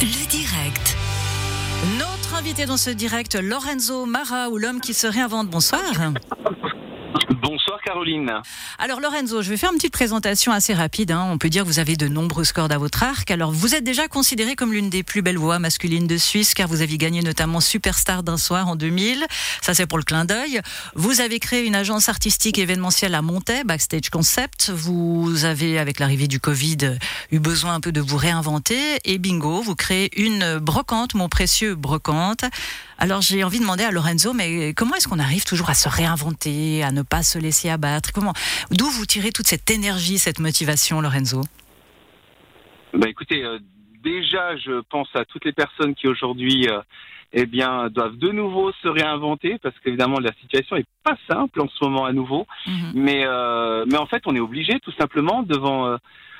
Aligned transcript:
Le 0.00 0.30
direct. 0.30 0.96
Notre 1.98 2.36
invité 2.38 2.66
dans 2.66 2.76
ce 2.76 2.90
direct, 2.90 3.34
Lorenzo 3.34 4.06
Mara, 4.06 4.48
ou 4.48 4.56
l'homme 4.56 4.80
qui 4.80 4.94
se 4.94 5.08
réinvente. 5.08 5.48
Bonsoir. 5.48 5.82
Caroline. 7.88 8.30
Alors 8.78 9.00
Lorenzo, 9.00 9.40
je 9.40 9.48
vais 9.48 9.56
faire 9.56 9.70
une 9.72 9.78
petite 9.78 9.94
présentation 9.94 10.52
assez 10.52 10.74
rapide. 10.74 11.10
hein. 11.10 11.26
On 11.32 11.38
peut 11.38 11.48
dire 11.48 11.62
que 11.62 11.68
vous 11.68 11.78
avez 11.78 11.96
de 11.96 12.06
nombreuses 12.06 12.52
cordes 12.52 12.70
à 12.70 12.76
votre 12.76 13.02
arc. 13.02 13.30
Alors 13.30 13.50
vous 13.50 13.74
êtes 13.74 13.82
déjà 13.82 14.08
considéré 14.08 14.56
comme 14.56 14.74
l'une 14.74 14.90
des 14.90 15.02
plus 15.02 15.22
belles 15.22 15.38
voix 15.38 15.58
masculines 15.58 16.06
de 16.06 16.18
Suisse, 16.18 16.52
car 16.52 16.68
vous 16.68 16.82
avez 16.82 16.98
gagné 16.98 17.22
notamment 17.22 17.60
Superstar 17.60 18.22
d'un 18.22 18.36
soir 18.36 18.68
en 18.68 18.76
2000. 18.76 19.24
Ça 19.62 19.72
c'est 19.72 19.86
pour 19.86 19.96
le 19.96 20.04
clin 20.04 20.26
d'œil. 20.26 20.60
Vous 20.96 21.22
avez 21.22 21.38
créé 21.40 21.64
une 21.64 21.74
agence 21.74 22.10
artistique 22.10 22.58
événementielle 22.58 23.14
à 23.14 23.22
Montaix, 23.22 23.64
Backstage 23.64 24.10
Concept. 24.10 24.68
Vous 24.68 25.46
avez, 25.46 25.78
avec 25.78 25.98
l'arrivée 25.98 26.28
du 26.28 26.40
Covid, 26.40 26.98
eu 27.32 27.38
besoin 27.38 27.72
un 27.72 27.80
peu 27.80 27.90
de 27.90 28.02
vous 28.02 28.18
réinventer. 28.18 28.98
Et 29.06 29.16
bingo, 29.16 29.62
vous 29.62 29.74
créez 29.74 30.10
une 30.22 30.58
brocante, 30.58 31.14
mon 31.14 31.30
précieux 31.30 31.74
brocante. 31.74 32.44
Alors 33.00 33.20
j'ai 33.20 33.44
envie 33.44 33.58
de 33.58 33.62
demander 33.62 33.84
à 33.84 33.92
Lorenzo, 33.92 34.32
mais 34.32 34.74
comment 34.74 34.96
est-ce 34.96 35.06
qu'on 35.06 35.20
arrive 35.20 35.44
toujours 35.44 35.70
à 35.70 35.74
se 35.74 35.88
réinventer, 35.88 36.82
à 36.82 36.90
ne 36.90 37.02
pas 37.02 37.22
se 37.22 37.38
laisser 37.38 37.70
abattre? 37.70 38.12
Comment 38.12 38.32
D'où 38.72 38.86
vous 38.86 39.06
tirez 39.06 39.30
toute 39.30 39.46
cette 39.46 39.70
énergie, 39.70 40.18
cette 40.18 40.40
motivation, 40.40 41.00
Lorenzo? 41.00 41.42
Bah 42.92 43.08
écoutez, 43.08 43.44
euh, 43.44 43.60
déjà 44.02 44.56
je 44.56 44.80
pense 44.90 45.08
à 45.14 45.24
toutes 45.24 45.44
les 45.44 45.52
personnes 45.52 45.94
qui 45.94 46.08
aujourd'hui 46.08 46.68
euh, 46.68 46.80
eh 47.32 47.46
bien 47.46 47.88
doivent 47.88 48.16
de 48.16 48.30
nouveau 48.30 48.72
se 48.82 48.88
réinventer 48.88 49.58
parce 49.62 49.78
qu'évidemment 49.78 50.18
la 50.18 50.32
situation 50.40 50.74
est 50.74 50.86
pas 51.04 51.16
simple 51.30 51.60
en 51.60 51.68
ce 51.68 51.84
moment 51.84 52.04
à 52.04 52.12
nouveau. 52.12 52.48
Mhm. 52.66 52.92
Mais 52.94 53.22
euh, 53.24 53.84
mais 53.86 53.98
en 53.98 54.06
fait 54.06 54.22
on 54.26 54.34
est 54.34 54.40
obligé 54.40 54.80
tout 54.80 54.92
simplement 54.98 55.44
devant 55.44 55.96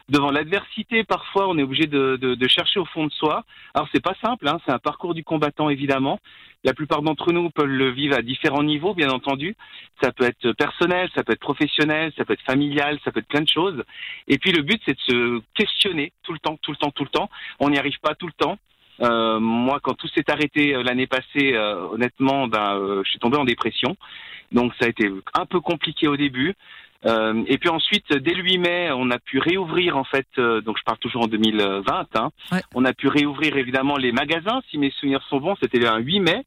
devant 0.09 0.31
l'adversité 0.31 1.05
parfois 1.05 1.49
on 1.49 1.59
est 1.59 1.63
obligé 1.63 1.87
de, 1.87 2.17
de, 2.17 2.35
de 2.35 2.49
chercher 2.49 2.81
au 2.81 2.85
fond 2.87 3.07
de 3.07 3.13
soi. 3.13 3.45
Alors 3.75 3.89
c'est 3.93 4.03
pas 4.03 4.15
simple, 4.23 4.49
hein, 4.49 4.59
c'est 4.65 4.73
un 4.73 4.79
parcours 4.79 5.15
du 5.15 5.25
combattant 5.25 5.71
évidemment. 5.71 6.21
La 6.65 6.75
plupart 6.75 7.03
d'entre 7.03 7.33
nous 7.33 7.51
peuvent 7.51 7.67
le 7.67 7.91
vivre 7.91 8.17
à 8.17 8.23
différents 8.23 8.65
niveaux 8.65 8.93
bien 8.93 9.11
entendu. 9.11 9.55
Ça 10.03 10.11
peut 10.11 10.25
être 10.25 10.53
personnel, 10.53 11.09
ça 11.15 11.23
peut 11.23 11.33
être 11.33 11.41
professionnel, 11.41 12.13
ça 12.17 12.25
peut 12.25 12.33
être 12.33 12.43
familial, 12.43 12.99
ça 13.05 13.13
peut 13.13 13.21
être 13.21 13.29
plein 13.29 13.43
de 13.43 13.49
choses. 13.49 13.85
Et 14.27 14.39
puis 14.39 14.53
le 14.53 14.63
but 14.63 14.81
c'est 14.85 14.95
de 14.95 15.01
se 15.01 15.43
questionner 15.55 16.13
tout 16.25 16.33
le 16.33 16.39
temps, 16.39 16.59
tout 16.63 16.73
le 16.73 16.77
temps, 16.77 16.91
tout 16.91 17.05
le 17.05 17.11
temps. 17.11 17.31
On 17.61 17.71
n'y 17.71 17.79
arrive 17.79 17.99
pas 18.01 18.15
tout 18.15 18.27
le 18.27 18.33
temps. 18.33 18.59
Euh, 19.01 19.39
moi, 19.39 19.79
quand 19.81 19.95
tout 19.95 20.09
s'est 20.09 20.29
arrêté 20.29 20.75
euh, 20.75 20.83
l'année 20.83 21.07
passée, 21.07 21.55
euh, 21.55 21.87
honnêtement, 21.93 22.49
ben, 22.49 22.77
euh, 22.77 23.03
je 23.05 23.11
suis 23.11 23.21
tombé 23.21 23.37
en 23.37 23.45
dépression. 23.45 23.97
Donc 24.51 24.73
ça 24.81 24.87
a 24.87 24.89
été 24.89 25.09
un 25.35 25.47
peu 25.47 25.61
compliqué 25.61 26.09
au 26.09 26.17
début. 26.17 26.55
Euh, 27.07 27.45
et 27.47 27.59
puis 27.59 27.69
ensuite, 27.69 28.13
dès 28.13 28.35
le 28.35 28.43
8 28.43 28.59
mai, 28.59 28.91
on 28.93 29.11
a 29.11 29.19
pu 29.19 29.39
réouvrir 29.39 29.97
en 29.97 30.05
fait. 30.05 30.27
euh, 30.39 30.61
donc 30.61 30.79
je 30.79 30.83
parle 30.85 30.99
toujours 30.99 31.23
en 31.25 31.29
2020. 31.29 32.07
Hein, 32.17 32.31
Ouais. 32.51 32.61
On 32.75 32.85
a 32.85 32.93
pu 32.93 33.07
réouvrir 33.09 33.57
évidemment 33.57 33.97
les 33.97 34.11
magasins. 34.13 34.61
Si 34.71 34.79
mes 34.79 34.91
souvenirs 34.91 35.23
sont 35.29 35.39
bons, 35.39 35.57
c'était 35.61 35.87
un 35.87 35.99
8 35.99 36.21
mai. 36.21 36.45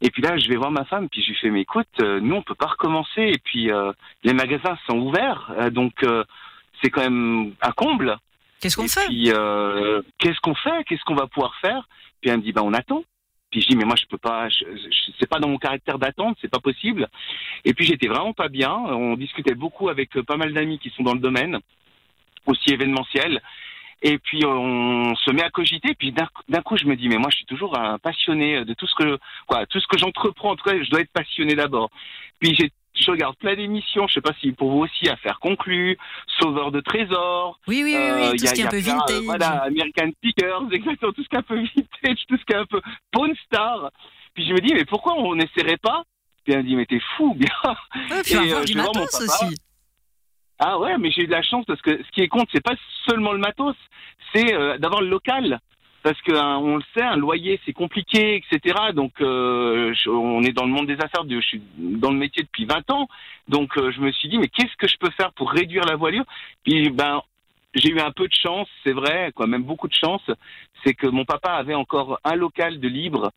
Et 0.00 0.10
puis 0.10 0.20
là, 0.20 0.36
je 0.36 0.48
vais 0.48 0.56
voir 0.56 0.72
ma 0.72 0.84
femme, 0.84 1.08
puis 1.08 1.22
je 1.22 1.28
lui 1.28 1.36
fais, 1.36 1.50
mais 1.50 1.60
écoute, 1.60 1.86
euh, 2.00 2.18
nous, 2.18 2.34
on 2.34 2.42
peut 2.42 2.56
pas 2.56 2.66
recommencer. 2.66 3.20
Et 3.22 3.38
puis, 3.38 3.70
euh, 3.70 3.92
les 4.24 4.32
magasins 4.32 4.76
sont 4.88 4.98
ouverts, 4.98 5.52
euh, 5.56 5.70
donc 5.70 5.92
euh, 6.02 6.24
c'est 6.82 6.90
quand 6.90 7.02
même 7.02 7.54
un 7.62 7.70
comble. 7.70 8.18
Qu'est-ce 8.60 8.76
qu'on 8.76 8.82
fait? 8.88 9.06
euh, 9.32 10.02
qu'est-ce 10.18 10.40
qu'on 10.40 10.56
fait? 10.56 10.82
Qu'est-ce 10.88 11.04
qu'on 11.04 11.14
va 11.14 11.28
pouvoir 11.28 11.54
faire? 11.60 11.88
Puis 12.20 12.30
elle 12.30 12.38
me 12.38 12.42
dit, 12.42 12.50
bah, 12.52 12.62
on 12.64 12.72
attend. 12.74 13.04
Puis 13.52 13.60
je 13.60 13.68
dis, 13.68 13.76
mais 13.76 13.84
moi, 13.84 13.94
je 13.96 14.06
peux 14.06 14.18
pas, 14.18 14.48
je, 14.48 14.64
je- 14.64 15.12
c'est 15.20 15.28
pas 15.28 15.38
dans 15.38 15.48
mon 15.48 15.58
caractère 15.58 15.98
d'attendre, 15.98 16.34
c'est 16.40 16.50
pas 16.50 16.58
possible. 16.58 17.08
Et 17.64 17.74
puis, 17.74 17.84
j'étais 17.84 18.08
vraiment 18.08 18.32
pas 18.32 18.48
bien. 18.48 18.72
On 18.72 19.14
discutait 19.14 19.54
beaucoup 19.54 19.90
avec 19.90 20.16
euh, 20.16 20.24
pas 20.24 20.36
mal 20.36 20.52
d'amis 20.54 20.78
qui 20.80 20.90
sont 20.90 21.04
dans 21.04 21.12
le 21.14 21.20
domaine, 21.20 21.60
aussi 22.46 22.70
événementiel. 22.70 23.40
Et 24.04 24.18
puis, 24.18 24.44
on 24.44 25.14
se 25.14 25.30
met 25.30 25.44
à 25.44 25.50
cogiter. 25.50 25.94
Puis, 25.94 26.10
d'un 26.10 26.28
d'un 26.48 26.62
coup, 26.62 26.76
je 26.76 26.86
me 26.86 26.96
dis, 26.96 27.08
mais 27.08 27.18
moi, 27.18 27.28
je 27.30 27.36
suis 27.36 27.44
toujours 27.46 27.78
un 27.78 27.98
passionné 27.98 28.64
de 28.64 28.74
tout 28.74 28.86
ce 28.88 28.94
que, 28.96 29.18
quoi, 29.46 29.64
tout 29.66 29.78
ce 29.78 29.86
que 29.86 29.98
j'entreprends. 29.98 30.52
En 30.52 30.56
tout 30.56 30.64
cas, 30.64 30.82
je 30.82 30.90
dois 30.90 31.00
être 31.02 31.12
passionné 31.12 31.54
d'abord. 31.54 31.90
Puis, 32.40 32.56
j'ai 32.58 32.70
je 32.94 33.10
regarde 33.10 33.36
plein 33.36 33.54
d'émissions, 33.56 34.06
je 34.06 34.14
sais 34.14 34.20
pas 34.20 34.32
si 34.40 34.52
pour 34.52 34.70
vous 34.70 34.80
aussi, 34.80 35.08
Affaires 35.08 35.40
conclues, 35.40 35.96
Sauveur 36.40 36.70
de 36.72 36.80
trésors, 36.80 37.58
Oui, 37.66 37.82
oui, 37.84 37.94
oui, 37.96 38.10
oui, 38.14 38.22
euh, 38.22 38.30
tout 38.36 38.44
y 38.44 38.46
a- 38.46 38.50
ce 38.50 38.54
qui 38.54 38.60
est 38.62 38.66
un 38.66 38.70
peu 38.70 38.80
plein, 38.82 38.92
euh, 38.94 38.96
vintage. 38.98 39.24
voilà, 39.24 39.62
American 39.64 40.10
Speakers, 40.18 40.62
exactement, 40.72 41.12
tout 41.12 41.22
ce 41.22 41.28
qui 41.28 41.34
est 41.34 41.38
un 41.38 41.42
peu 41.42 41.56
vintage, 41.56 42.18
tout 42.28 42.36
ce 42.36 42.44
qui 42.44 42.52
est 42.52 42.56
un 42.56 42.66
peu 42.66 42.80
Pawn 43.10 43.34
Star. 43.46 43.90
Puis 44.34 44.46
je 44.46 44.52
me 44.52 44.60
dis, 44.60 44.74
mais 44.74 44.84
pourquoi 44.84 45.14
on 45.14 45.34
n'essaierait 45.34 45.76
pas? 45.78 46.02
Puis 46.44 46.54
elle 46.54 46.62
me 46.62 46.68
dit, 46.68 46.76
mais 46.76 46.86
t'es 46.86 47.00
fou, 47.16 47.34
bien. 47.38 47.48
Ouais, 48.10 48.22
puis 48.22 48.34
Et, 48.34 48.52
euh, 48.52 48.64
du 48.64 48.74
matos 48.74 49.20
aussi. 49.20 49.56
Ah 50.58 50.78
ouais, 50.78 50.96
mais 50.98 51.10
j'ai 51.10 51.22
eu 51.22 51.26
de 51.26 51.32
la 51.32 51.42
chance 51.42 51.64
parce 51.66 51.80
que 51.82 52.02
ce 52.02 52.10
qui 52.12 52.20
est 52.20 52.28
compte, 52.28 52.48
c'est 52.52 52.62
pas 52.62 52.74
seulement 53.08 53.32
le 53.32 53.38
matos, 53.38 53.74
c'est 54.32 54.54
euh, 54.54 54.78
d'avoir 54.78 55.00
le 55.02 55.08
local. 55.08 55.58
Parce 56.02 56.20
que 56.22 56.32
hein, 56.32 56.58
on 56.58 56.76
le 56.76 56.82
sait, 56.94 57.02
un 57.02 57.16
loyer 57.16 57.60
c'est 57.64 57.72
compliqué, 57.72 58.36
etc. 58.36 58.76
Donc 58.94 59.12
euh, 59.20 59.94
on 60.08 60.42
est 60.42 60.52
dans 60.52 60.64
le 60.64 60.70
monde 60.72 60.86
des 60.86 61.00
affaires, 61.00 61.24
de- 61.24 61.40
je 61.40 61.46
suis 61.46 61.62
dans 61.78 62.10
le 62.10 62.18
métier 62.18 62.42
depuis 62.42 62.64
20 62.64 62.90
ans. 62.90 63.08
Donc 63.48 63.76
euh, 63.78 63.92
je 63.92 64.00
me 64.00 64.10
suis 64.12 64.28
dit 64.28 64.38
mais 64.38 64.48
qu'est-ce 64.48 64.76
que 64.76 64.88
je 64.88 64.96
peux 64.98 65.10
faire 65.10 65.32
pour 65.32 65.50
réduire 65.50 65.84
la 65.84 65.96
voilure? 65.96 66.24
Puis 66.64 66.90
ben 66.90 67.22
j'ai 67.74 67.88
eu 67.88 68.00
un 68.00 68.10
peu 68.10 68.28
de 68.28 68.34
chance, 68.34 68.68
c'est 68.84 68.92
vrai, 68.92 69.32
quoi, 69.34 69.46
même 69.46 69.62
beaucoup 69.62 69.88
de 69.88 69.94
chance. 69.94 70.20
C'est 70.84 70.92
que 70.92 71.06
mon 71.06 71.24
papa 71.24 71.52
avait 71.52 71.74
encore 71.74 72.20
un 72.24 72.34
local 72.34 72.80
de 72.80 72.88
libre 72.88 73.30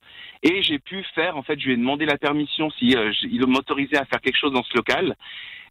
et 0.43 0.61
j'ai 0.61 0.79
pu 0.79 1.03
faire. 1.15 1.37
En 1.37 1.43
fait, 1.43 1.57
je 1.59 1.67
lui 1.67 1.73
ai 1.73 1.77
demandé 1.77 2.05
la 2.05 2.17
permission 2.17 2.69
si 2.71 2.95
euh, 2.97 3.13
il 3.23 3.45
m'autorisait 3.47 3.97
à 3.97 4.05
faire 4.05 4.19
quelque 4.19 4.37
chose 4.37 4.51
dans 4.51 4.63
ce 4.63 4.75
local. 4.75 5.15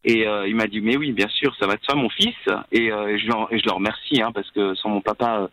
Et 0.05 0.26
euh, 0.26 0.47
il 0.49 0.55
m'a 0.55 0.66
dit 0.66 0.81
mais 0.81 0.97
oui, 0.97 1.12
bien 1.12 1.28
sûr, 1.28 1.55
ça 1.56 1.66
va 1.66 1.75
être 1.75 1.84
ça, 1.87 1.94
mon 1.94 2.09
fils. 2.09 2.34
Et, 2.72 2.91
euh, 2.93 3.19
je, 3.19 3.26
et 3.55 3.59
je 3.59 3.65
le 3.66 3.72
remercie 3.72 4.22
hein, 4.22 4.32
parce 4.32 4.50
que 4.50 4.75
sans 4.76 4.88
mon 4.91 5.00
papa, 5.00 5.41
euh, 5.41 5.49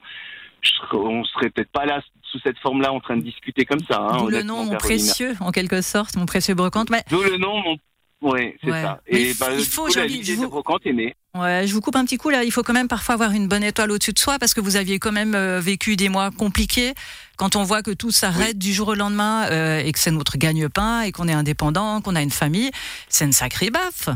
on 0.94 1.24
serait 1.26 1.50
peut-être 1.50 1.72
pas 1.72 1.86
là 1.86 2.02
sous 2.32 2.40
cette 2.40 2.58
forme-là 2.60 2.94
en 2.94 3.00
train 3.00 3.18
de 3.18 3.22
discuter 3.24 3.66
comme 3.66 3.82
ça. 3.90 4.00
Hein, 4.00 4.18
D'où 4.20 4.28
le 4.30 4.44
nom, 4.44 4.64
mon 4.66 4.78
précieux, 4.78 5.36
en 5.40 5.52
quelque 5.52 5.82
sorte, 5.82 6.16
mon 6.16 6.26
précieux 6.26 6.54
brocante. 6.54 6.90
Mais 6.90 7.04
D'où 7.10 7.22
le 7.22 7.38
nom, 7.38 7.58
mon. 7.62 7.78
Oui, 8.24 8.54
c'est 8.64 8.70
Ouais. 8.72 8.82
ça. 8.84 9.02
Et 9.08 9.32
il 9.32 9.38
bah, 9.40 9.48
faut- 9.48 9.88
il 9.88 9.94
coup, 9.96 10.00
la 10.00 10.08
je 10.08 10.34
vous- 10.34 10.44
de 10.44 10.48
brocante 10.48 10.82
est 10.86 10.94
née. 10.94 11.16
Ouais, 11.34 11.66
je 11.66 11.74
vous 11.74 11.82
coupe 11.82 11.96
un 11.96 12.06
petit 12.06 12.18
coup 12.18 12.30
là. 12.30 12.44
Il 12.44 12.52
faut 12.52 12.62
quand 12.62 12.74
même 12.74 12.88
parfois 12.88 13.16
avoir 13.16 13.32
une 13.32 13.48
bonne 13.48 13.64
étoile 13.64 13.90
au-dessus 13.90 14.14
de 14.14 14.20
soi 14.20 14.38
parce 14.38 14.54
que 14.54 14.62
vous 14.62 14.76
aviez 14.76 15.00
quand 15.00 15.12
même 15.12 15.34
euh, 15.34 15.60
vécu 15.60 15.96
des 15.96 16.08
mois 16.08 16.30
compliqués. 16.30 16.94
Quand 17.38 17.56
on 17.56 17.64
voit 17.64 17.82
que 17.82 17.90
tout 17.90 18.12
s'arrête 18.12 18.60
du 18.60 18.74
jour 18.74 18.90
au 18.90 18.94
lendemain 18.94 19.48
euh, 19.50 19.80
et 19.80 19.92
que 19.92 19.98
c'est 19.98 20.12
notre 20.12 20.38
gagne-pain 20.38 21.02
et 21.02 21.12
qu'on 21.12 21.28
est 21.28 21.34
indépendant, 21.34 22.00
qu'on 22.02 22.16
a 22.16 22.22
une 22.22 22.30
famille, 22.30 22.70
c'est 23.10 23.26
une 23.26 23.34
sacrée 23.34 23.72
baffe. 23.72 24.10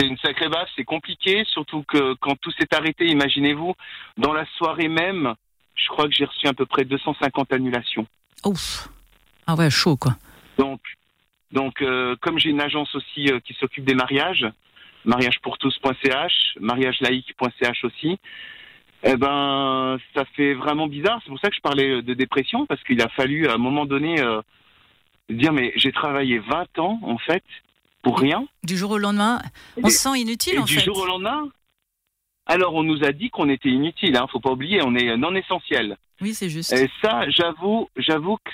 C'est 0.00 0.06
une 0.06 0.16
sacrée 0.16 0.48
baffe, 0.48 0.70
c'est 0.76 0.84
compliqué, 0.84 1.44
surtout 1.52 1.82
que 1.82 2.14
quand 2.14 2.34
tout 2.40 2.50
s'est 2.52 2.74
arrêté, 2.74 3.04
imaginez-vous, 3.08 3.74
dans 4.16 4.32
la 4.32 4.46
soirée 4.56 4.88
même, 4.88 5.34
je 5.74 5.88
crois 5.88 6.06
que 6.06 6.14
j'ai 6.14 6.24
reçu 6.24 6.46
à 6.46 6.54
peu 6.54 6.64
près 6.64 6.86
250 6.86 7.52
annulations. 7.52 8.06
Ouf. 8.46 8.88
Ah 9.46 9.54
ouais, 9.56 9.68
chaud 9.68 9.98
quoi. 9.98 10.12
Donc, 10.56 10.80
donc 11.52 11.82
euh, 11.82 12.16
comme 12.22 12.38
j'ai 12.38 12.48
une 12.48 12.62
agence 12.62 12.94
aussi 12.94 13.30
euh, 13.30 13.40
qui 13.40 13.52
s'occupe 13.60 13.84
des 13.84 13.94
mariages, 13.94 14.46
mariagepourtous.ch, 15.04 16.56
mariagelaïque.ch 16.60 17.84
aussi, 17.84 18.18
eh 19.02 19.16
ben, 19.16 19.98
ça 20.14 20.24
fait 20.34 20.54
vraiment 20.54 20.86
bizarre. 20.86 21.20
C'est 21.22 21.30
pour 21.30 21.40
ça 21.40 21.50
que 21.50 21.56
je 21.56 21.60
parlais 21.60 22.00
de 22.00 22.14
dépression, 22.14 22.64
parce 22.64 22.82
qu'il 22.84 23.02
a 23.02 23.08
fallu 23.10 23.48
à 23.48 23.54
un 23.54 23.58
moment 23.58 23.84
donné 23.84 24.18
euh, 24.22 24.40
dire, 25.28 25.52
mais 25.52 25.74
j'ai 25.76 25.92
travaillé 25.92 26.38
20 26.38 26.78
ans, 26.78 27.00
en 27.02 27.18
fait, 27.18 27.44
pour 28.02 28.18
rien. 28.18 28.46
Du 28.64 28.76
jour 28.76 28.90
au 28.92 28.98
lendemain, 28.98 29.40
on 29.82 29.86
Et- 29.88 29.90
se 29.90 29.98
sent 29.98 30.18
inutile 30.20 30.54
Et 30.54 30.58
en 30.58 30.64
du 30.64 30.74
fait. 30.76 30.84
jour 30.84 30.98
au 30.98 31.06
lendemain 31.06 31.48
alors, 32.46 32.74
on 32.74 32.82
nous 32.82 33.04
a 33.04 33.12
dit 33.12 33.30
qu'on 33.30 33.48
était 33.48 33.68
inutile, 33.68 34.16
hein, 34.16 34.26
faut 34.32 34.40
pas 34.40 34.50
oublier, 34.50 34.82
on 34.82 34.96
est 34.96 35.16
non 35.16 35.36
essentiel. 35.36 35.96
Oui, 36.20 36.34
c'est 36.34 36.48
juste. 36.48 36.72
Et 36.72 36.90
ça, 37.00 37.28
j'avoue, 37.30 37.88
j'avoue 37.96 38.38
que, 38.38 38.50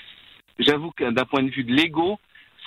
j'avoue 0.58 0.90
que 0.90 1.10
d'un 1.10 1.24
point 1.24 1.42
de 1.42 1.48
vue 1.48 1.64
de 1.64 1.72
l'ego, 1.72 2.18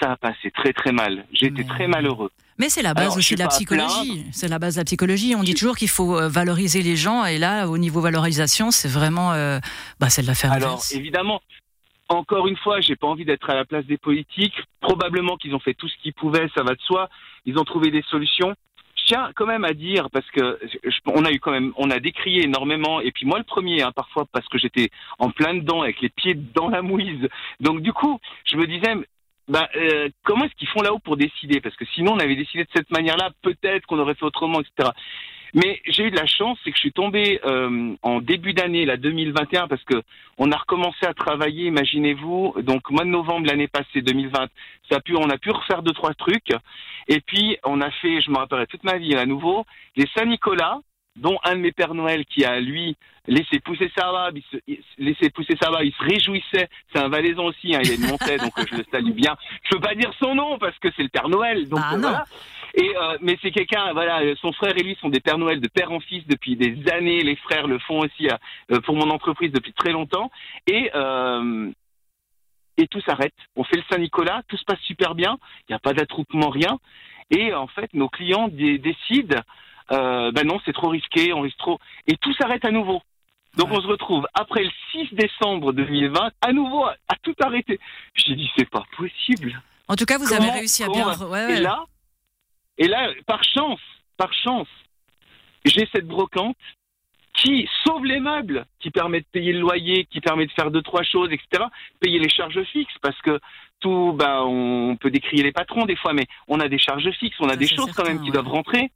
ça 0.01 0.13
a 0.13 0.17
passé 0.17 0.49
très 0.49 0.73
très 0.73 0.91
mal. 0.91 1.25
Mais- 1.39 1.63
très 1.65 1.87
malheureux. 1.87 2.31
Mais 2.57 2.69
c'est 2.69 2.81
la 2.81 2.95
base 2.95 3.03
Alors, 3.03 3.17
aussi 3.17 3.35
de 3.35 3.39
la 3.39 3.47
psychologie. 3.49 4.25
C'est 4.31 4.47
la 4.47 4.57
base 4.57 4.75
de 4.75 4.79
la 4.79 4.85
psychologie. 4.85 5.35
On 5.35 5.43
dit 5.43 5.53
toujours 5.53 5.77
qu'il 5.77 5.87
faut 5.89 6.17
euh, 6.17 6.27
valoriser 6.29 6.81
les 6.81 6.95
gens 6.95 7.23
et 7.25 7.37
là, 7.37 7.67
au 7.67 7.77
niveau 7.77 8.01
valorisation, 8.01 8.71
c'est 8.71 8.89
vraiment, 8.89 9.31
euh, 9.33 9.59
bah, 9.99 10.09
c'est 10.09 10.23
de 10.23 10.27
la 10.27 10.35
faire 10.35 10.51
Alors, 10.51 10.69
inverse. 10.69 10.93
évidemment, 10.93 11.41
encore 12.09 12.47
une 12.47 12.57
fois, 12.57 12.81
j'ai 12.81 12.95
pas 12.95 13.07
envie 13.07 13.25
d'être 13.25 13.49
à 13.49 13.55
la 13.55 13.65
place 13.65 13.85
des 13.85 13.97
politiques. 13.97 14.55
Probablement 14.81 15.37
qu'ils 15.37 15.55
ont 15.55 15.59
fait 15.59 15.75
tout 15.75 15.87
ce 15.87 15.97
qu'ils 15.97 16.13
pouvaient, 16.13 16.49
ça 16.55 16.63
va 16.63 16.73
de 16.73 16.81
soi. 16.81 17.09
Ils 17.45 17.57
ont 17.57 17.63
trouvé 17.63 17.91
des 17.91 18.03
solutions. 18.09 18.53
Je 18.95 19.05
tiens 19.05 19.31
quand 19.35 19.45
même 19.45 19.63
à 19.63 19.73
dire 19.73 20.09
parce 20.11 20.29
que 20.31 20.59
on 21.05 21.23
a 21.23 21.31
eu 21.31 21.39
quand 21.39 21.51
même, 21.51 21.71
on 21.77 21.89
a 21.89 21.99
décrié 21.99 22.43
énormément. 22.43 22.99
Et 22.99 23.11
puis 23.11 23.25
moi 23.25 23.37
le 23.37 23.43
premier, 23.43 23.83
hein, 23.83 23.91
parfois 23.95 24.25
parce 24.31 24.47
que 24.47 24.57
j'étais 24.57 24.89
en 25.19 25.29
plein 25.29 25.53
dedans 25.53 25.83
avec 25.83 26.01
les 26.01 26.09
pieds 26.09 26.33
dans 26.33 26.69
la 26.69 26.81
mouise. 26.81 27.27
Donc 27.59 27.81
du 27.81 27.93
coup, 27.93 28.19
je 28.45 28.57
me 28.57 28.65
disais. 28.65 28.95
Bah, 29.47 29.67
euh, 29.77 30.09
comment 30.25 30.45
est-ce 30.45 30.53
qu'ils 30.53 30.67
font 30.67 30.83
là-haut 30.83 30.99
pour 30.99 31.17
décider? 31.17 31.59
Parce 31.59 31.75
que 31.75 31.83
sinon, 31.95 32.13
on 32.13 32.19
avait 32.19 32.35
décidé 32.35 32.65
de 32.65 32.69
cette 32.71 32.91
manière-là, 32.91 33.31
peut-être 33.41 33.87
qu'on 33.87 33.97
aurait 33.97 34.13
fait 34.13 34.25
autrement, 34.25 34.59
etc. 34.59 34.91
Mais 35.53 35.81
j'ai 35.85 36.03
eu 36.03 36.11
de 36.11 36.15
la 36.15 36.25
chance, 36.27 36.57
c'est 36.63 36.69
que 36.71 36.75
je 36.77 36.81
suis 36.81 36.91
tombé 36.91 37.39
euh, 37.45 37.95
en 38.03 38.19
début 38.21 38.53
d'année, 38.53 38.85
la 38.85 38.97
2021, 38.97 39.67
parce 39.67 39.83
que 39.83 40.01
on 40.37 40.51
a 40.51 40.57
recommencé 40.57 41.05
à 41.05 41.13
travailler, 41.13 41.65
imaginez-vous, 41.65 42.55
donc 42.61 42.89
mois 42.91 43.03
de 43.03 43.09
novembre 43.09 43.47
l'année 43.47 43.67
passée, 43.67 44.01
2020, 44.01 44.47
ça 44.89 44.97
a 44.97 44.99
pu, 44.99 45.15
on 45.15 45.29
a 45.29 45.37
pu 45.37 45.49
refaire 45.51 45.81
deux 45.81 45.93
trois 45.93 46.13
trucs, 46.13 46.51
et 47.07 47.19
puis 47.21 47.57
on 47.65 47.81
a 47.81 47.89
fait, 47.91 48.21
je 48.21 48.29
me 48.31 48.37
rappellerai 48.37 48.67
toute 48.67 48.83
ma 48.83 48.97
vie 48.97 49.15
à 49.15 49.25
nouveau, 49.25 49.65
les 49.95 50.05
Saint-Nicolas, 50.15 50.79
dont 51.15 51.37
un 51.43 51.55
de 51.55 51.59
mes 51.61 51.71
Pères 51.73 51.95
Noël 51.95 52.23
qui 52.25 52.45
a, 52.45 52.59
lui, 52.61 52.95
laissé 53.27 53.59
pousser 53.59 53.91
sa 53.97 54.09
barbe, 54.11 54.37
il 54.37 54.43
se, 54.51 54.57
il- 54.67 54.79
laissé 54.97 55.29
pousser 55.29 55.57
sa 55.61 55.69
barbe, 55.69 55.83
il 55.83 55.91
se 55.93 56.03
réjouissait. 56.03 56.69
C'est 56.93 56.99
un 56.99 57.09
valaisan 57.09 57.43
aussi, 57.45 57.75
hein, 57.75 57.79
il 57.83 57.91
a 57.91 57.95
une 57.95 58.07
montée, 58.07 58.37
donc 58.37 58.57
euh, 58.57 58.63
je 58.71 58.77
le 58.77 58.85
salue 58.89 59.11
bien. 59.11 59.35
Je 59.63 59.71
peux 59.75 59.81
pas 59.81 59.95
dire 59.95 60.11
son 60.19 60.33
nom 60.35 60.57
parce 60.59 60.77
que 60.79 60.87
c'est 60.95 61.03
le 61.03 61.09
Père 61.09 61.27
Noël, 61.27 61.67
donc 61.67 61.81
Ah, 61.83 61.95
non. 61.97 62.01
voilà. 62.01 62.25
Et 62.75 62.95
euh, 62.95 63.17
mais 63.21 63.37
c'est 63.41 63.51
quelqu'un, 63.51 63.93
voilà, 63.93 64.21
euh, 64.21 64.35
son 64.41 64.51
frère 64.53 64.77
et 64.77 64.83
lui 64.83 64.95
sont 65.01 65.09
des 65.09 65.19
Pères 65.19 65.37
Noël 65.37 65.59
de 65.59 65.67
père 65.67 65.91
en 65.91 65.99
fils 65.99 66.25
depuis 66.27 66.55
des 66.55 66.77
années. 66.91 67.21
Les 67.21 67.35
frères 67.35 67.67
le 67.67 67.79
font 67.79 67.99
aussi 67.99 68.29
euh, 68.71 68.79
pour 68.81 68.95
mon 68.95 69.09
entreprise 69.09 69.51
depuis 69.51 69.73
très 69.73 69.91
longtemps. 69.91 70.31
Et 70.67 70.91
euh, 70.95 71.71
et 72.77 72.87
tout 72.87 73.01
s'arrête. 73.01 73.33
On 73.55 73.63
fait 73.65 73.75
le 73.77 73.83
Saint-Nicolas, 73.91 74.41
tout 74.47 74.55
se 74.55 74.63
passe 74.63 74.79
super 74.81 75.13
bien, 75.15 75.37
il 75.67 75.71
n'y 75.71 75.75
a 75.75 75.79
pas 75.79 75.93
d'attroupement, 75.93 76.49
rien. 76.49 76.79
Et 77.29 77.53
en 77.53 77.67
fait, 77.67 77.93
nos 77.93 78.07
clients 78.07 78.47
dé- 78.47 78.77
décident, 78.77 79.41
euh, 79.91 80.31
ben 80.31 80.47
non, 80.47 80.59
c'est 80.65 80.71
trop 80.73 80.87
risqué, 80.89 81.33
on 81.33 81.41
risque 81.41 81.57
trop. 81.57 81.77
Et 82.07 82.15
tout 82.17 82.33
s'arrête 82.35 82.63
à 82.63 82.71
nouveau. 82.71 83.01
Donc 83.57 83.69
Ouais. 83.71 83.77
on 83.77 83.81
se 83.81 83.87
retrouve 83.87 84.27
après 84.33 84.63
le 84.63 84.69
6 84.91 85.13
décembre 85.13 85.73
2020, 85.73 86.31
à 86.41 86.53
nouveau 86.53 86.85
à, 86.85 86.95
à 87.09 87.15
tout 87.21 87.35
arrêter. 87.41 87.79
J'ai 88.13 88.35
dit, 88.35 88.49
c'est 88.55 88.69
pas 88.69 88.85
possible. 88.95 89.61
En 89.89 89.95
tout 89.95 90.05
cas, 90.05 90.17
vous 90.17 90.25
Comment- 90.27 90.41
avez 90.49 90.59
réussi 90.59 90.83
à 90.83 90.87
bien. 90.87 91.09
ouais, 91.19 91.25
ouais. 91.25 91.57
Et 91.57 91.59
là, 91.59 91.83
et 92.79 92.87
là, 92.87 93.11
par 93.27 93.43
chance, 93.43 93.79
par 94.17 94.33
chance, 94.33 94.67
j'ai 95.65 95.87
cette 95.93 96.07
brocante 96.07 96.57
qui 97.33 97.69
sauve 97.85 98.05
les 98.05 98.19
meubles, 98.19 98.65
qui 98.79 98.89
permet 98.91 99.21
de 99.21 99.25
payer 99.31 99.53
le 99.53 99.59
loyer, 99.59 100.05
qui 100.05 100.19
permet 100.19 100.45
de 100.45 100.51
faire 100.51 100.71
deux 100.71 100.81
trois 100.81 101.03
choses, 101.03 101.29
etc. 101.31 101.65
Payer 101.99 102.19
les 102.19 102.29
charges 102.29 102.61
fixes 102.63 102.97
parce 103.01 103.19
que 103.21 103.39
tout, 103.79 104.13
ben, 104.17 104.41
on 104.41 104.97
peut 104.97 105.09
décrier 105.11 105.43
les 105.43 105.53
patrons 105.53 105.85
des 105.85 105.95
fois, 105.95 106.11
mais 106.13 106.25
on 106.49 106.59
a 106.59 106.67
des 106.67 106.79
charges 106.79 107.09
fixes, 107.11 107.37
on 107.39 107.45
a 107.47 107.51
Ça, 107.51 107.55
des 107.55 107.67
choses 107.67 107.91
quand 107.93 108.05
même 108.05 108.19
qui 108.19 108.25
ouais. 108.25 108.31
doivent 108.33 108.49
rentrer. 108.49 108.91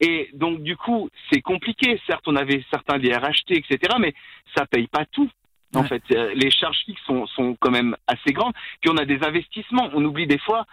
Et 0.00 0.28
donc 0.32 0.62
du 0.62 0.76
coup, 0.76 1.08
c'est 1.30 1.40
compliqué. 1.40 2.00
Certes, 2.06 2.24
on 2.26 2.34
avait 2.34 2.64
certains 2.72 2.98
des 2.98 3.12
RHT, 3.14 3.50
etc. 3.52 3.78
Mais 4.00 4.12
ça 4.56 4.66
paye 4.66 4.88
pas 4.88 5.04
tout. 5.06 5.30
En 5.76 5.82
Ouais. 5.82 5.88
fait, 5.88 6.02
Euh, 6.12 6.32
les 6.34 6.50
charges 6.50 6.78
fixes 6.84 7.02
sont, 7.06 7.26
sont 7.28 7.56
quand 7.60 7.70
même 7.70 7.96
assez 8.08 8.32
grandes. 8.32 8.54
Puis 8.80 8.90
on 8.92 8.96
a 8.96 9.04
des 9.04 9.22
investissements. 9.24 9.88
On 9.92 10.04
oublie 10.04 10.26
des 10.26 10.38
fois. 10.38 10.66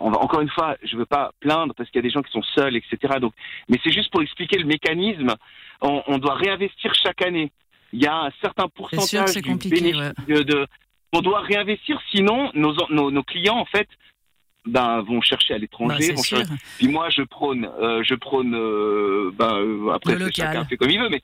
On 0.00 0.10
va, 0.10 0.18
encore 0.18 0.40
une 0.40 0.48
fois, 0.50 0.76
je 0.82 0.96
veux 0.96 1.06
pas 1.06 1.32
plaindre 1.40 1.74
parce 1.74 1.90
qu'il 1.90 1.98
y 1.98 2.04
a 2.04 2.08
des 2.08 2.10
gens 2.10 2.22
qui 2.22 2.30
sont 2.32 2.42
seuls, 2.54 2.76
etc. 2.76 3.18
Donc, 3.20 3.32
mais 3.68 3.78
c'est 3.82 3.90
juste 3.92 4.10
pour 4.10 4.22
expliquer 4.22 4.56
le 4.58 4.64
mécanisme. 4.64 5.34
On, 5.80 6.02
on 6.06 6.18
doit 6.18 6.34
réinvestir 6.34 6.94
chaque 6.94 7.22
année. 7.22 7.50
Il 7.92 8.00
y 8.02 8.06
a 8.06 8.14
un 8.26 8.30
certain 8.40 8.64
sûr 8.64 8.70
pourcentage 8.74 9.34
du 9.42 9.42
compliqué, 9.42 9.76
bénéfice 9.76 10.12
de, 10.28 10.42
de- 10.42 10.66
on 11.12 11.20
doit 11.22 11.40
réinvestir. 11.40 12.00
Sinon, 12.12 12.50
nos, 12.54 12.72
nos, 12.90 13.10
nos 13.10 13.22
clients, 13.24 13.56
en 13.58 13.64
fait, 13.64 13.88
ben, 14.66 15.00
vont 15.00 15.20
chercher 15.22 15.54
à 15.54 15.58
l'étranger. 15.58 15.94
sûr. 16.22 16.38
chercher- 16.38 16.52
Puis 16.78 16.88
moi, 16.88 17.08
je 17.10 17.22
prône, 17.22 17.68
euh, 17.80 18.02
je 18.04 18.14
prône, 18.14 18.54
euh, 18.54 19.32
ben, 19.34 19.54
euh, 19.56 19.90
après, 19.92 20.12
chacun 20.36 20.64
fait 20.66 20.76
comme 20.76 20.90
il 20.90 21.00
veut, 21.00 21.08
mais 21.08 21.20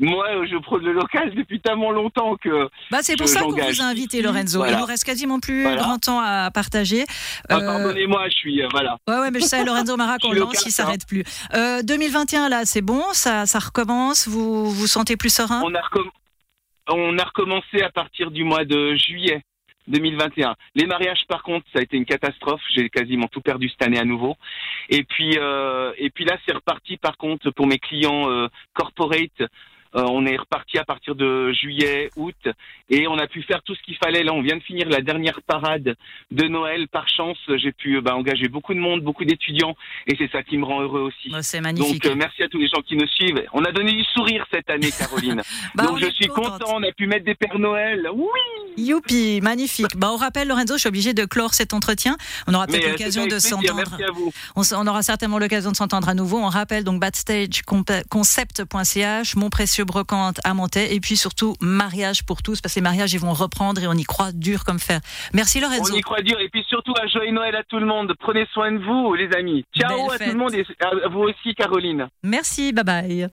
moi, 0.00 0.26
euh, 0.30 0.46
je 0.50 0.56
prône 0.56 0.82
le 0.84 0.92
local 0.92 1.32
depuis 1.34 1.60
tellement 1.60 1.90
longtemps 1.92 2.36
que 2.36 2.68
Bah, 2.90 2.98
c'est 3.02 3.16
pour 3.16 3.28
ça 3.28 3.40
qu'on 3.42 3.50
vous 3.52 3.80
a 3.80 3.84
invité, 3.84 4.22
Lorenzo. 4.22 4.58
voilà. 4.58 4.72
Il 4.76 4.78
nous 4.80 4.86
reste 4.86 5.04
quasiment 5.04 5.38
plus 5.40 5.62
Voilà. 5.62 5.82
grand 5.82 5.98
temps 5.98 6.20
à 6.20 6.50
partager. 6.50 7.04
Ah, 7.48 7.56
Euh, 7.58 7.66
pardonnez-moi, 7.66 8.28
je 8.28 8.34
suis, 8.34 8.62
euh, 8.62 8.68
voilà. 8.70 8.96
Ouais, 9.06 9.18
ouais, 9.18 9.30
mais 9.30 9.40
je 9.40 9.44
sais, 9.44 9.64
Lorenzo 9.64 9.96
Mara, 9.96 10.18
qu'on 10.18 10.32
lance, 10.32 10.64
il 10.66 10.72
ça. 10.72 10.84
s'arrête 10.84 11.06
plus. 11.06 11.22
Euh, 11.54 11.82
2021, 11.82 12.48
là, 12.48 12.64
c'est 12.64 12.82
bon, 12.82 13.02
ça, 13.12 13.46
ça 13.46 13.58
recommence, 13.58 14.26
vous 14.26 14.70
vous 14.70 14.86
sentez 14.86 15.16
plus 15.16 15.32
serein? 15.32 15.62
On 15.64 15.74
a, 15.74 15.80
recomm- 15.80 16.10
on 16.88 17.18
a 17.18 17.24
recommencé 17.24 17.82
à 17.82 17.90
partir 17.90 18.30
du 18.30 18.42
mois 18.44 18.64
de 18.64 18.94
juillet 18.96 19.42
2021. 19.88 20.54
Les 20.76 20.86
mariages, 20.86 21.22
par 21.28 21.42
contre, 21.42 21.66
ça 21.72 21.80
a 21.80 21.82
été 21.82 21.96
une 21.96 22.04
catastrophe. 22.04 22.60
J'ai 22.74 22.88
quasiment 22.90 23.26
tout 23.26 23.40
perdu 23.40 23.68
cette 23.68 23.82
année 23.82 23.98
à 23.98 24.04
nouveau. 24.04 24.36
Et 24.88 25.02
puis, 25.04 25.36
euh, 25.38 25.92
et 25.98 26.10
puis 26.10 26.24
là, 26.24 26.36
c'est 26.46 26.54
reparti. 26.54 26.96
Par 26.96 27.16
contre, 27.16 27.50
pour 27.50 27.66
mes 27.66 27.78
clients 27.78 28.30
euh, 28.30 28.46
corporate, 28.72 29.42
euh, 29.96 30.04
on 30.08 30.24
est 30.26 30.36
reparti 30.36 30.78
à 30.78 30.84
partir 30.84 31.14
de 31.14 31.52
juillet, 31.52 32.10
août, 32.16 32.36
et 32.88 33.08
on 33.08 33.18
a 33.18 33.26
pu 33.26 33.42
faire 33.42 33.62
tout 33.62 33.74
ce 33.74 33.82
qu'il 33.82 33.96
fallait. 33.96 34.22
Là, 34.22 34.32
on 34.32 34.42
vient 34.42 34.56
de 34.56 34.62
finir 34.62 34.88
la 34.88 35.00
dernière 35.00 35.40
parade 35.42 35.96
de 36.30 36.48
Noël. 36.48 36.86
Par 36.88 37.08
chance, 37.08 37.38
j'ai 37.56 37.72
pu 37.72 37.96
euh, 37.96 38.00
bah, 38.00 38.14
engager 38.16 38.48
beaucoup 38.48 38.74
de 38.74 38.78
monde, 38.78 39.02
beaucoup 39.02 39.24
d'étudiants, 39.24 39.76
et 40.06 40.16
c'est 40.16 40.30
ça 40.30 40.42
qui 40.42 40.58
me 40.58 40.64
rend 40.64 40.80
heureux 40.82 41.00
aussi. 41.00 41.30
Bah, 41.30 41.42
C'est 41.42 41.60
magnifique. 41.60 42.02
Donc, 42.02 42.12
euh, 42.12 42.14
merci 42.16 42.42
à 42.42 42.48
tous 42.48 42.58
les 42.58 42.68
gens 42.68 42.82
qui 42.82 42.96
nous 42.96 43.06
suivent. 43.08 43.42
On 43.52 43.64
a 43.64 43.72
donné 43.72 43.92
du 43.92 44.04
sourire 44.04 44.46
cette 44.52 44.70
année, 44.70 44.90
Caroline. 44.96 45.42
Bah, 45.74 45.84
on 45.88 45.92
Donc, 45.92 45.98
je 46.00 46.10
suis 46.10 46.26
contente. 46.26 46.60
content. 46.62 46.76
On 46.76 46.82
a 46.82 46.92
pu 46.92 47.06
mettre 47.06 47.24
des 47.24 47.34
Pères 47.34 47.58
Noël. 47.58 48.08
Oui. 48.12 48.69
Youpi, 48.80 49.40
magnifique. 49.42 49.96
Bah, 49.96 50.10
on 50.12 50.16
rappelle, 50.16 50.48
Lorenzo, 50.48 50.74
je 50.74 50.80
suis 50.80 50.88
obligé 50.88 51.12
de 51.14 51.24
clore 51.24 51.54
cet 51.54 51.72
entretien. 51.74 52.16
On 52.46 52.54
aura 52.54 52.66
peut-être 52.66 52.86
euh, 52.86 52.90
l'occasion 52.92 53.26
de 53.26 53.38
s'entendre. 53.38 53.94
À. 53.94 53.98
On, 54.56 54.62
on 54.76 54.86
aura 54.86 55.02
certainement 55.02 55.38
l'occasion 55.38 55.70
de 55.70 55.76
s'entendre 55.76 56.08
à 56.08 56.14
nouveau. 56.14 56.38
On 56.38 56.48
rappelle 56.48 56.84
donc 56.84 57.00
backstageconcept.ch, 57.00 59.36
mon 59.36 59.50
précieux 59.50 59.84
brocante 59.84 60.40
à 60.44 60.54
Montaix, 60.54 60.94
et 60.94 61.00
puis 61.00 61.16
surtout 61.16 61.54
mariage 61.60 62.24
pour 62.24 62.42
tous, 62.42 62.60
parce 62.60 62.74
que 62.74 62.80
les 62.80 62.84
mariages, 62.84 63.12
ils 63.12 63.20
vont 63.20 63.32
reprendre 63.32 63.82
et 63.82 63.86
on 63.86 63.92
y 63.94 64.04
croit 64.04 64.32
dur 64.32 64.64
comme 64.64 64.78
fer. 64.78 65.00
Merci 65.32 65.58
On 65.58 65.62
Lorenzo. 65.62 65.94
y 65.96 66.00
croit 66.00 66.22
dur. 66.22 66.38
Et 66.40 66.48
puis 66.48 66.64
surtout, 66.68 66.94
un 67.02 67.06
joyeux 67.08 67.32
Noël 67.32 67.54
à 67.56 67.62
tout 67.64 67.78
le 67.78 67.86
monde. 67.86 68.12
Prenez 68.18 68.46
soin 68.52 68.72
de 68.72 68.78
vous, 68.78 69.14
les 69.14 69.30
amis. 69.36 69.64
Ciao 69.78 69.96
Belle 69.96 70.06
à 70.14 70.18
fête. 70.18 70.28
tout 70.28 70.34
le 70.34 70.38
monde 70.40 70.54
et 70.54 70.64
à 70.80 71.08
vous 71.08 71.20
aussi, 71.20 71.54
Caroline. 71.54 72.08
Merci, 72.22 72.72
bye 72.72 72.84
bye. 72.84 73.28